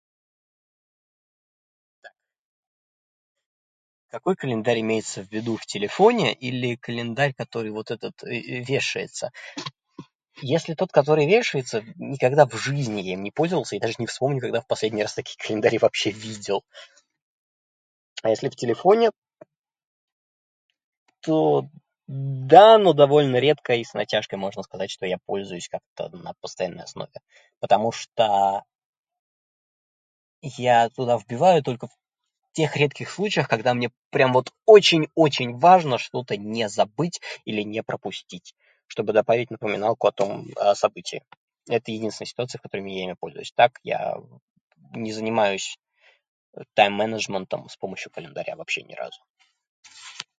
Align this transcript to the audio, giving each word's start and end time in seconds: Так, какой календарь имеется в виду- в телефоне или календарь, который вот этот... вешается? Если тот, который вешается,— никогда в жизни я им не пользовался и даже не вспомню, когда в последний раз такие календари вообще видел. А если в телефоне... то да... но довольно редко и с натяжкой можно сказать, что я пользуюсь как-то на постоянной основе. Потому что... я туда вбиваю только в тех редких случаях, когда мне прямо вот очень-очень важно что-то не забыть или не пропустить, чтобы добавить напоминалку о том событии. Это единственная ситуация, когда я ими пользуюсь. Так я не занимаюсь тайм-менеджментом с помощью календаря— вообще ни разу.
Так, 2.03 2.13
какой 4.09 4.35
календарь 4.35 4.79
имеется 4.81 5.23
в 5.23 5.31
виду- 5.31 5.57
в 5.57 5.65
телефоне 5.65 6.33
или 6.33 6.75
календарь, 6.75 7.33
который 7.33 7.71
вот 7.71 7.91
этот... 7.91 8.21
вешается? 8.23 9.31
Если 10.43 10.73
тот, 10.73 10.91
который 10.91 11.27
вешается,— 11.27 11.83
никогда 11.97 12.45
в 12.47 12.55
жизни 12.57 13.01
я 13.01 13.13
им 13.13 13.23
не 13.23 13.31
пользовался 13.31 13.75
и 13.75 13.79
даже 13.79 13.95
не 13.99 14.07
вспомню, 14.07 14.41
когда 14.41 14.61
в 14.61 14.67
последний 14.67 15.03
раз 15.03 15.13
такие 15.15 15.37
календари 15.37 15.77
вообще 15.77 16.11
видел. 16.11 16.63
А 18.23 18.29
если 18.29 18.49
в 18.49 18.55
телефоне... 18.55 19.11
то 21.21 21.65
да... 22.07 22.77
но 22.79 22.93
довольно 22.93 23.37
редко 23.37 23.73
и 23.75 23.83
с 23.83 23.93
натяжкой 23.93 24.39
можно 24.39 24.63
сказать, 24.63 24.89
что 24.91 25.05
я 25.05 25.17
пользуюсь 25.25 25.69
как-то 25.69 26.09
на 26.17 26.33
постоянной 26.41 26.83
основе. 26.83 27.21
Потому 27.59 27.91
что... 27.93 28.63
я 30.41 30.89
туда 30.89 31.17
вбиваю 31.17 31.61
только 31.63 31.87
в 31.87 31.91
тех 32.53 32.75
редких 32.77 33.11
случаях, 33.11 33.47
когда 33.47 33.73
мне 33.75 33.91
прямо 34.09 34.35
вот 34.35 34.53
очень-очень 34.65 35.57
важно 35.59 35.97
что-то 35.99 36.35
не 36.37 36.67
забыть 36.69 37.21
или 37.45 37.61
не 37.61 37.81
пропустить, 37.83 38.55
чтобы 38.87 39.13
добавить 39.13 39.51
напоминалку 39.51 40.07
о 40.07 40.11
том 40.11 40.47
событии. 40.75 41.23
Это 41.69 41.91
единственная 41.93 42.27
ситуация, 42.27 42.59
когда 42.59 42.77
я 42.79 42.83
ими 43.03 43.15
пользуюсь. 43.19 43.53
Так 43.55 43.79
я 43.83 44.17
не 44.93 45.11
занимаюсь 45.13 45.77
тайм-менеджментом 46.73 47.69
с 47.69 47.77
помощью 47.77 48.11
календаря— 48.11 48.55
вообще 48.57 48.81
ни 48.83 48.95
разу. 48.95 49.19